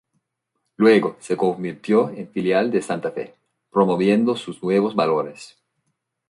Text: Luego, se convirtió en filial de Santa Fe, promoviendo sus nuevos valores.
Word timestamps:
Luego, 0.77 1.15
se 1.19 1.37
convirtió 1.37 2.09
en 2.09 2.27
filial 2.27 2.71
de 2.71 2.81
Santa 2.81 3.11
Fe, 3.11 3.35
promoviendo 3.69 4.35
sus 4.35 4.63
nuevos 4.63 4.95
valores. 4.95 5.59